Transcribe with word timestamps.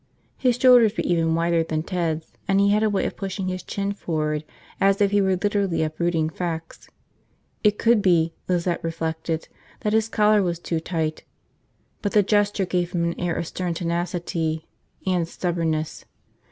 His 0.35 0.55
shoulders 0.57 0.97
were 0.97 1.03
even 1.03 1.35
wider 1.35 1.61
than 1.63 1.83
Ted's 1.83 2.33
and 2.47 2.59
he 2.59 2.71
had 2.71 2.81
a 2.81 2.89
way 2.89 3.05
of 3.05 3.15
pushing 3.15 3.49
his 3.49 3.61
chin 3.61 3.93
forward 3.93 4.43
as 4.79 4.99
if 4.99 5.11
he 5.11 5.21
were 5.21 5.35
literally 5.35 5.83
uprooting 5.83 6.27
facts. 6.27 6.89
It 7.63 7.77
could 7.77 8.01
be, 8.01 8.33
Lizette 8.47 8.83
reflected, 8.83 9.47
that 9.81 9.93
his 9.93 10.09
collar 10.09 10.41
was 10.41 10.57
too 10.57 10.79
tight; 10.79 11.23
but 12.01 12.13
the 12.13 12.23
gesture 12.23 12.65
gave 12.65 12.93
him 12.93 13.03
an 13.03 13.19
air 13.19 13.35
of 13.35 13.45
stern 13.45 13.75
tenacity. 13.75 14.65
And 15.05 15.27
stubbornness. 15.27 16.05